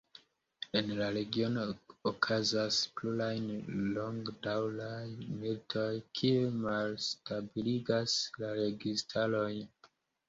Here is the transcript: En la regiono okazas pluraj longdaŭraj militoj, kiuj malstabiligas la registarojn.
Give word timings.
En 0.77 0.87
la 0.99 1.07
regiono 1.15 1.65
okazas 2.11 2.79
pluraj 3.01 3.35
longdaŭraj 3.97 5.05
militoj, 5.21 5.87
kiuj 6.21 6.51
malstabiligas 6.65 8.19
la 8.43 8.55
registarojn. 8.65 9.65